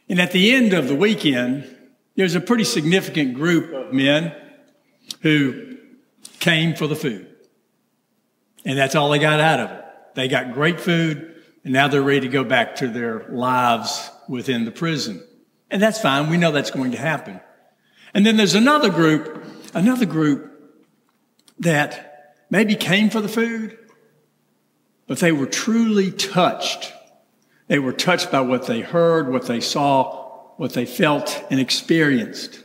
And 0.08 0.20
at 0.20 0.30
the 0.30 0.54
end 0.54 0.74
of 0.74 0.86
the 0.86 0.94
weekend, 0.94 1.76
there's 2.14 2.36
a 2.36 2.40
pretty 2.40 2.64
significant 2.64 3.34
group 3.34 3.72
of 3.72 3.92
men 3.92 4.32
who 5.22 5.76
came 6.38 6.76
for 6.76 6.86
the 6.86 6.96
food. 6.96 7.26
And 8.64 8.78
that's 8.78 8.94
all 8.94 9.10
they 9.10 9.18
got 9.18 9.40
out 9.40 9.58
of 9.58 9.70
it. 9.72 9.84
They 10.14 10.28
got 10.28 10.52
great 10.52 10.80
food, 10.80 11.42
and 11.64 11.72
now 11.72 11.88
they're 11.88 12.00
ready 12.00 12.20
to 12.20 12.28
go 12.28 12.44
back 12.44 12.76
to 12.76 12.86
their 12.86 13.26
lives 13.30 14.08
within 14.30 14.64
the 14.64 14.70
prison. 14.70 15.22
And 15.70 15.82
that's 15.82 16.00
fine. 16.00 16.30
We 16.30 16.36
know 16.36 16.52
that's 16.52 16.70
going 16.70 16.92
to 16.92 16.96
happen. 16.96 17.40
And 18.14 18.24
then 18.24 18.36
there's 18.36 18.54
another 18.54 18.88
group, 18.88 19.44
another 19.74 20.06
group 20.06 20.46
that 21.58 22.36
maybe 22.48 22.76
came 22.76 23.10
for 23.10 23.20
the 23.20 23.28
food, 23.28 23.76
but 25.08 25.18
they 25.18 25.32
were 25.32 25.46
truly 25.46 26.12
touched. 26.12 26.92
They 27.66 27.80
were 27.80 27.92
touched 27.92 28.30
by 28.30 28.40
what 28.40 28.66
they 28.66 28.80
heard, 28.80 29.28
what 29.28 29.46
they 29.46 29.60
saw, 29.60 30.28
what 30.56 30.74
they 30.74 30.86
felt 30.86 31.44
and 31.50 31.58
experienced. 31.58 32.62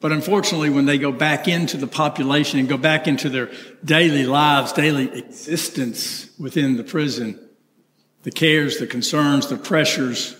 But 0.00 0.12
unfortunately, 0.12 0.70
when 0.70 0.86
they 0.86 0.96
go 0.96 1.12
back 1.12 1.46
into 1.46 1.76
the 1.76 1.86
population 1.86 2.58
and 2.58 2.68
go 2.68 2.78
back 2.78 3.06
into 3.06 3.28
their 3.28 3.50
daily 3.84 4.24
lives, 4.24 4.72
daily 4.72 5.12
existence 5.12 6.30
within 6.38 6.76
the 6.76 6.84
prison, 6.84 7.38
the 8.22 8.30
cares, 8.30 8.78
the 8.78 8.86
concerns, 8.86 9.48
the 9.48 9.56
pressures 9.56 10.37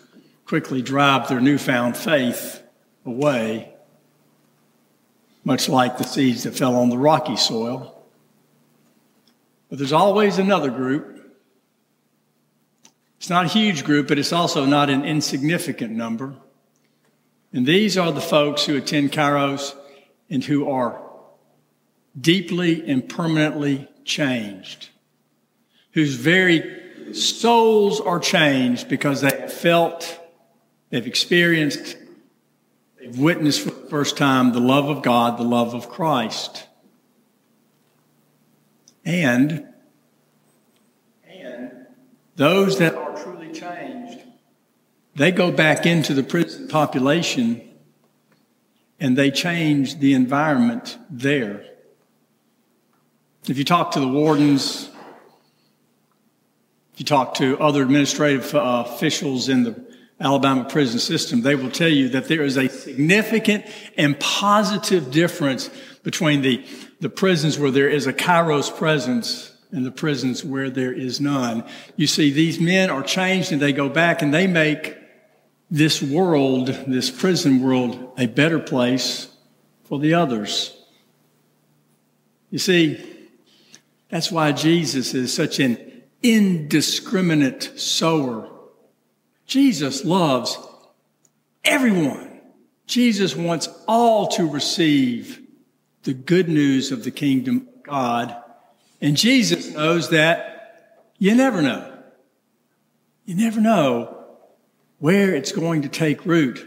quickly 0.49 0.81
drive 0.81 1.29
their 1.29 1.41
newfound 1.41 1.95
faith 1.95 2.63
away, 3.05 3.71
much 5.45 5.69
like 5.69 5.99
the 5.99 6.05
seeds 6.05 6.45
that 6.45 6.57
fell 6.57 6.75
on 6.75 6.89
the 6.89 6.97
rocky 6.97 7.37
soil. 7.37 8.03
But 9.69 9.77
there's 9.77 9.93
always 9.93 10.39
another 10.39 10.71
group. 10.71 11.37
It's 13.19 13.29
not 13.29 13.45
a 13.45 13.49
huge 13.49 13.85
group, 13.85 14.09
but 14.09 14.19
it's 14.19 14.33
also 14.33 14.65
not 14.65 14.89
an 14.89 15.05
insignificant 15.05 15.93
number. 15.93 16.35
And 17.53 17.67
these 17.67 17.99
are 17.99 18.11
the 18.11 18.21
folks 18.21 18.65
who 18.65 18.77
attend 18.77 19.13
Kairos 19.13 19.75
and 20.31 20.43
who 20.43 20.71
are 20.71 21.03
deeply 22.19 22.89
and 22.89 23.07
permanently 23.07 23.87
changed, 24.05 24.89
whose 25.93 26.15
very 26.15 27.15
souls 27.15 28.01
are 28.01 28.19
changed 28.19 28.89
because 28.89 29.21
they 29.21 29.49
felt, 29.49 30.19
they've 30.91 31.07
experienced, 31.07 31.97
they've 32.99 33.19
witnessed 33.19 33.61
for 33.61 33.71
the 33.71 33.89
first 33.89 34.17
time 34.17 34.53
the 34.53 34.61
love 34.61 34.89
of 34.89 35.03
God, 35.03 35.39
the 35.39 35.45
love 35.45 35.75
of 35.75 35.89
Christ. 35.89 36.67
And, 39.05 39.67
and 41.27 41.87
those 42.37 42.79
that 42.79 42.95
are 42.95 43.17
truly 43.23 43.53
changed, 43.53 44.21
they 45.15 45.33
go 45.33 45.51
back 45.51 45.87
into 45.87 46.15
the 46.15 46.23
prison 46.23 46.69
population 46.69 47.63
and 49.01 49.17
they 49.17 49.31
change 49.31 49.99
the 49.99 50.15
environment 50.15 50.99
there. 51.09 51.65
If 53.49 53.57
you 53.57 53.65
talk 53.65 53.93
to 53.93 54.01
the 54.01 54.09
wardens, 54.09 54.91
if 56.93 57.01
you 57.01 57.07
talk 57.07 57.35
to 57.35 57.59
other 57.59 57.83
administrative 57.83 58.55
uh, 58.55 58.85
officials 58.87 59.49
in 59.49 59.63
the 59.63 59.88
Alabama 60.21 60.65
prison 60.65 60.99
system, 60.99 61.43
they 61.43 61.55
will 61.55 61.71
tell 61.71 61.89
you 61.89 62.09
that 62.11 62.27
there 62.27 62.43
is 62.43 62.57
a 62.57 62.69
significant 62.69 63.65
and 63.97 64.19
positive 64.19 65.11
difference 65.11 65.71
between 66.03 66.43
the, 66.43 66.65
the 67.01 67.09
prisons 67.09 67.59
where 67.59 67.71
there 67.71 67.89
is 67.89 68.07
a 68.07 68.13
Kairos 68.13 68.75
presence 68.77 69.53
and 69.71 69.85
the 69.85 69.91
prisons 69.91 70.45
where 70.45 70.71
there 70.71 70.93
is 70.93 71.21
none. 71.21 71.65
You 71.97 72.07
see, 72.07 72.31
these 72.31 72.59
men 72.59 72.91
are 72.91 73.03
changed 73.03 73.53
and 73.53 73.63
they 73.63 73.73
go 73.73 73.89
back 73.89 74.23
and 74.23 74.33
they 74.33 74.47
make 74.47 74.97
this 75.71 76.03
world, 76.03 76.69
this 76.87 77.11
prison 77.11 77.63
world, 77.63 78.13
a 78.19 78.27
better 78.27 78.59
place 78.59 79.29
for 79.85 79.99
the 79.99 80.15
others. 80.15 80.75
You 82.51 82.59
see, 82.59 82.99
that's 84.09 84.33
why 84.33 84.53
Jesus 84.53 85.15
is 85.15 85.33
such 85.33 85.61
an 85.61 86.03
indiscriminate 86.23 87.79
sower. 87.79 88.51
Jesus 89.49 90.05
loves 90.05 90.59
everyone. 91.65 92.41
Jesus 92.87 93.35
wants 93.35 93.69
all 93.89 94.29
to 94.29 94.49
receive 94.49 95.41
the 96.05 96.15
good 96.15 96.49
news 96.49 96.93
of 96.93 97.03
the 97.03 97.11
kingdom 97.11 97.67
of 97.75 97.83
God. 97.83 98.37
And 99.01 99.17
Jesus 99.17 99.73
knows 99.73 100.11
that 100.11 101.01
you 101.19 101.35
never 101.35 101.63
know. 101.63 101.93
You 103.25 103.37
never 103.37 103.61
know 103.61 104.27
where 104.99 105.35
it's 105.35 105.53
going 105.53 105.83
to 105.83 105.89
take 105.89 106.27
root, 106.27 106.67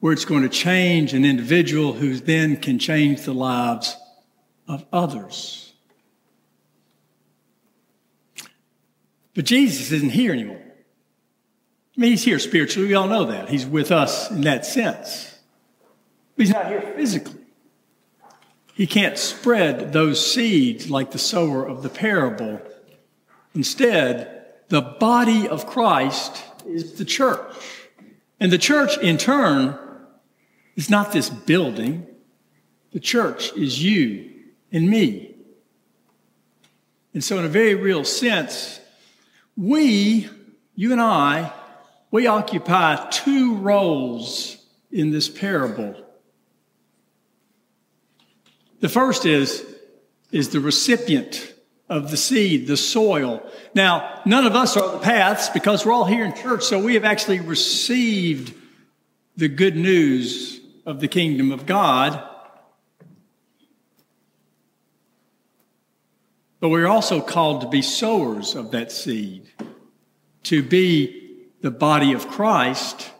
where 0.00 0.12
it's 0.12 0.24
going 0.24 0.42
to 0.42 0.48
change 0.48 1.14
an 1.14 1.24
individual 1.24 1.92
who 1.92 2.16
then 2.16 2.56
can 2.56 2.80
change 2.80 3.22
the 3.22 3.34
lives 3.34 3.96
of 4.66 4.84
others. 4.92 5.72
But 9.34 9.44
Jesus 9.44 9.92
isn't 9.92 10.10
here 10.10 10.32
anymore. 10.32 10.65
I 11.96 12.00
mean, 12.00 12.10
he's 12.10 12.24
here 12.24 12.38
spiritually. 12.38 12.88
We 12.88 12.94
all 12.94 13.08
know 13.08 13.24
that. 13.24 13.48
He's 13.48 13.64
with 13.64 13.90
us 13.90 14.30
in 14.30 14.42
that 14.42 14.66
sense. 14.66 15.38
But 16.36 16.44
he's 16.44 16.54
not 16.54 16.66
here 16.66 16.82
physically. 16.82 17.40
He 18.74 18.86
can't 18.86 19.16
spread 19.16 19.94
those 19.94 20.24
seeds 20.24 20.90
like 20.90 21.12
the 21.12 21.18
sower 21.18 21.66
of 21.66 21.82
the 21.82 21.88
parable. 21.88 22.60
Instead, 23.54 24.44
the 24.68 24.82
body 24.82 25.48
of 25.48 25.66
Christ 25.66 26.44
is 26.66 26.94
the 26.94 27.06
church. 27.06 27.54
And 28.38 28.52
the 28.52 28.58
church, 28.58 28.98
in 28.98 29.16
turn, 29.16 29.78
is 30.76 30.90
not 30.90 31.12
this 31.12 31.30
building. 31.30 32.06
The 32.92 33.00
church 33.00 33.54
is 33.54 33.82
you 33.82 34.30
and 34.70 34.90
me. 34.90 35.34
And 37.14 37.24
so, 37.24 37.38
in 37.38 37.46
a 37.46 37.48
very 37.48 37.74
real 37.74 38.04
sense, 38.04 38.78
we, 39.56 40.28
you 40.74 40.92
and 40.92 41.00
I, 41.00 41.50
we 42.10 42.26
occupy 42.26 43.08
two 43.10 43.56
roles 43.56 44.56
in 44.90 45.10
this 45.10 45.28
parable. 45.28 45.94
The 48.80 48.88
first 48.88 49.26
is, 49.26 49.64
is 50.30 50.50
the 50.50 50.60
recipient 50.60 51.54
of 51.88 52.10
the 52.10 52.16
seed, 52.16 52.66
the 52.66 52.76
soil. 52.76 53.48
Now, 53.74 54.20
none 54.24 54.46
of 54.46 54.54
us 54.54 54.76
are 54.76 54.92
the 54.92 54.98
paths 54.98 55.48
because 55.48 55.84
we're 55.84 55.92
all 55.92 56.04
here 56.04 56.24
in 56.24 56.34
church, 56.34 56.64
so 56.64 56.78
we 56.78 56.94
have 56.94 57.04
actually 57.04 57.40
received 57.40 58.54
the 59.36 59.48
good 59.48 59.76
news 59.76 60.60
of 60.84 61.00
the 61.00 61.08
kingdom 61.08 61.52
of 61.52 61.66
God. 61.66 62.22
But 66.60 66.70
we're 66.70 66.86
also 66.86 67.20
called 67.20 67.60
to 67.60 67.68
be 67.68 67.82
sowers 67.82 68.54
of 68.54 68.70
that 68.70 68.90
seed, 68.90 69.48
to 70.44 70.62
be 70.62 71.25
the 71.66 71.70
body 71.72 72.12
of 72.12 72.28
Christ, 72.28 73.10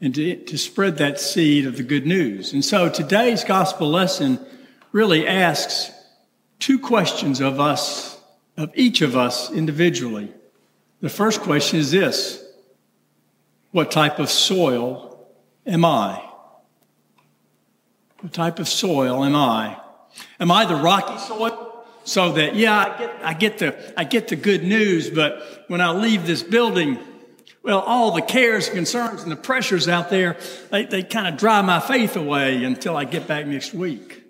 and 0.00 0.14
to, 0.14 0.34
to 0.44 0.56
spread 0.56 0.96
that 0.96 1.20
seed 1.20 1.66
of 1.66 1.76
the 1.76 1.82
good 1.82 2.06
news. 2.06 2.54
And 2.54 2.64
so 2.64 2.88
today's 2.88 3.44
gospel 3.44 3.86
lesson 3.86 4.40
really 4.92 5.26
asks 5.26 5.90
two 6.58 6.78
questions 6.78 7.42
of 7.42 7.60
us, 7.60 8.18
of 8.56 8.72
each 8.74 9.02
of 9.02 9.14
us 9.14 9.52
individually. 9.52 10.32
The 11.02 11.10
first 11.10 11.42
question 11.42 11.80
is 11.80 11.90
this 11.90 12.42
What 13.72 13.90
type 13.90 14.18
of 14.18 14.30
soil 14.30 15.28
am 15.66 15.84
I? 15.84 16.26
What 18.20 18.32
type 18.32 18.58
of 18.58 18.70
soil 18.70 19.22
am 19.22 19.36
I? 19.36 19.78
Am 20.40 20.50
I 20.50 20.64
the 20.64 20.76
rocky 20.76 21.18
soil? 21.18 21.68
so 22.04 22.32
that 22.32 22.56
yeah 22.56 22.74
I 22.74 22.98
get, 22.98 23.20
I 23.22 23.34
get 23.34 23.58
the 23.58 24.00
I 24.00 24.02
get 24.02 24.26
the 24.26 24.34
good 24.34 24.64
news 24.64 25.08
but 25.08 25.64
when 25.68 25.80
I 25.80 25.92
leave 25.92 26.26
this 26.26 26.42
building 26.42 26.98
well 27.62 27.80
all 27.80 28.12
the 28.12 28.22
cares 28.22 28.66
and 28.66 28.76
concerns 28.76 29.22
and 29.22 29.30
the 29.30 29.36
pressures 29.36 29.88
out 29.88 30.10
there 30.10 30.36
they, 30.70 30.84
they 30.84 31.02
kind 31.02 31.28
of 31.28 31.36
drive 31.36 31.64
my 31.64 31.80
faith 31.80 32.16
away 32.16 32.64
until 32.64 32.96
I 32.96 33.04
get 33.04 33.26
back 33.26 33.46
next 33.46 33.74
week. 33.74 34.24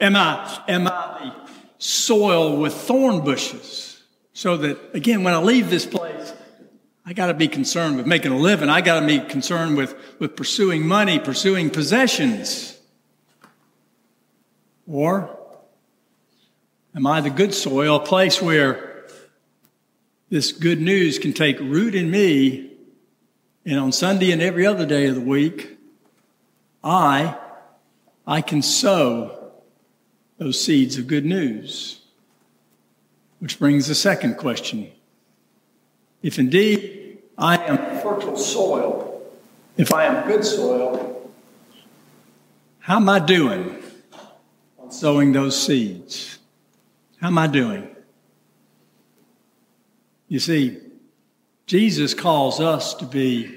Am 0.00 0.16
I 0.16 0.62
am 0.68 0.88
I 0.88 1.32
the 1.46 1.50
soil 1.78 2.56
with 2.56 2.74
thorn 2.74 3.22
bushes? 3.24 4.02
So 4.32 4.56
that 4.58 4.78
again 4.94 5.24
when 5.24 5.34
I 5.34 5.38
leave 5.38 5.70
this 5.70 5.86
place 5.86 6.32
I 7.04 7.12
got 7.12 7.26
to 7.26 7.34
be 7.34 7.48
concerned 7.48 7.96
with 7.96 8.06
making 8.06 8.30
a 8.30 8.38
living. 8.38 8.68
I 8.68 8.80
got 8.80 9.00
to 9.00 9.06
be 9.06 9.20
concerned 9.20 9.76
with 9.76 9.94
with 10.18 10.36
pursuing 10.36 10.86
money 10.86 11.18
pursuing 11.18 11.70
possessions. 11.70 12.78
Or 14.86 15.38
Am 16.94 17.06
I 17.06 17.22
the 17.22 17.30
good 17.30 17.54
soil, 17.54 17.96
a 17.96 18.04
place 18.04 18.42
where 18.42 18.91
this 20.32 20.50
good 20.50 20.80
news 20.80 21.18
can 21.18 21.34
take 21.34 21.60
root 21.60 21.94
in 21.94 22.10
me 22.10 22.70
and 23.66 23.78
on 23.78 23.92
Sunday 23.92 24.32
and 24.32 24.40
every 24.40 24.64
other 24.64 24.86
day 24.86 25.04
of 25.04 25.14
the 25.14 25.20
week, 25.20 25.76
I, 26.82 27.36
I 28.26 28.40
can 28.40 28.62
sow 28.62 29.52
those 30.38 30.58
seeds 30.58 30.96
of 30.96 31.06
good 31.06 31.26
news. 31.26 32.00
Which 33.40 33.58
brings 33.58 33.88
the 33.88 33.94
second 33.94 34.38
question. 34.38 34.90
If 36.22 36.38
indeed 36.38 37.18
I 37.36 37.58
am 37.58 38.00
fertile 38.00 38.38
soil, 38.38 39.22
if 39.76 39.92
I 39.92 40.06
am 40.06 40.26
good 40.26 40.46
soil, 40.46 41.30
how 42.78 42.96
am 42.96 43.08
I 43.10 43.18
doing 43.18 43.82
on 44.78 44.90
sowing 44.90 45.32
those 45.32 45.60
seeds? 45.60 46.38
How 47.20 47.26
am 47.26 47.36
I 47.36 47.48
doing? 47.48 47.91
You 50.32 50.38
see, 50.38 50.78
Jesus 51.66 52.14
calls 52.14 52.58
us 52.58 52.94
to 52.94 53.04
be 53.04 53.54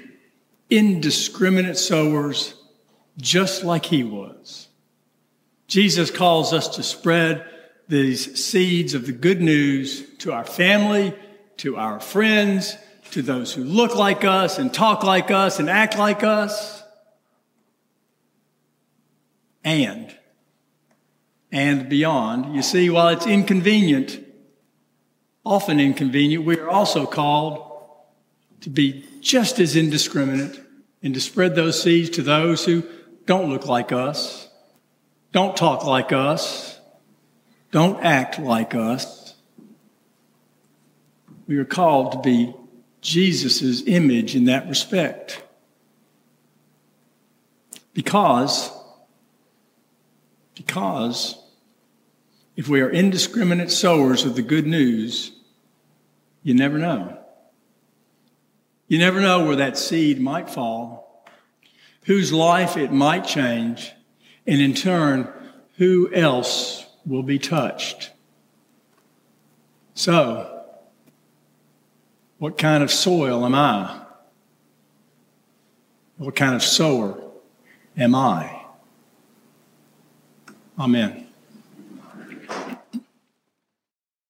indiscriminate 0.68 1.78
sowers 1.78 2.52
just 3.16 3.64
like 3.64 3.86
he 3.86 4.04
was. 4.04 4.68
Jesus 5.68 6.10
calls 6.10 6.52
us 6.52 6.76
to 6.76 6.82
spread 6.82 7.46
these 7.88 8.44
seeds 8.44 8.92
of 8.92 9.06
the 9.06 9.12
good 9.12 9.40
news 9.40 10.06
to 10.18 10.34
our 10.34 10.44
family, 10.44 11.14
to 11.56 11.78
our 11.78 11.98
friends, 11.98 12.76
to 13.12 13.22
those 13.22 13.54
who 13.54 13.64
look 13.64 13.94
like 13.94 14.26
us 14.26 14.58
and 14.58 14.74
talk 14.74 15.02
like 15.02 15.30
us 15.30 15.58
and 15.58 15.70
act 15.70 15.96
like 15.96 16.22
us. 16.22 16.82
And 19.64 20.14
and 21.50 21.88
beyond. 21.88 22.54
You 22.54 22.60
see, 22.60 22.90
while 22.90 23.08
it's 23.08 23.26
inconvenient, 23.26 24.25
often 25.46 25.78
inconvenient, 25.78 26.44
we 26.44 26.58
are 26.58 26.68
also 26.68 27.06
called 27.06 27.62
to 28.62 28.68
be 28.68 29.04
just 29.20 29.60
as 29.60 29.76
indiscriminate 29.76 30.60
and 31.02 31.14
to 31.14 31.20
spread 31.20 31.54
those 31.54 31.80
seeds 31.80 32.10
to 32.10 32.22
those 32.22 32.64
who 32.64 32.82
don't 33.26 33.48
look 33.48 33.66
like 33.66 33.92
us, 33.92 34.48
don't 35.30 35.56
talk 35.56 35.84
like 35.84 36.12
us, 36.12 36.80
don't 37.70 38.02
act 38.02 38.40
like 38.40 38.74
us. 38.74 39.34
We 41.46 41.58
are 41.58 41.64
called 41.64 42.12
to 42.12 42.18
be 42.18 42.52
Jesus' 43.00 43.86
image 43.86 44.34
in 44.34 44.46
that 44.46 44.68
respect. 44.68 45.44
Because, 47.94 48.72
because 50.56 51.40
if 52.56 52.68
we 52.68 52.80
are 52.80 52.90
indiscriminate 52.90 53.70
sowers 53.70 54.24
of 54.24 54.34
the 54.34 54.42
good 54.42 54.66
news, 54.66 55.35
You 56.46 56.54
never 56.54 56.78
know. 56.78 57.18
You 58.86 59.00
never 59.00 59.20
know 59.20 59.44
where 59.44 59.56
that 59.56 59.76
seed 59.76 60.20
might 60.20 60.48
fall, 60.48 61.26
whose 62.04 62.32
life 62.32 62.76
it 62.76 62.92
might 62.92 63.26
change, 63.26 63.90
and 64.46 64.60
in 64.60 64.72
turn, 64.72 65.28
who 65.78 66.08
else 66.14 66.86
will 67.04 67.24
be 67.24 67.40
touched. 67.40 68.12
So, 69.94 70.62
what 72.38 72.56
kind 72.56 72.84
of 72.84 72.92
soil 72.92 73.44
am 73.44 73.56
I? 73.56 74.02
What 76.16 76.36
kind 76.36 76.54
of 76.54 76.62
sower 76.62 77.24
am 77.96 78.14
I? 78.14 78.66
Amen. 80.78 81.25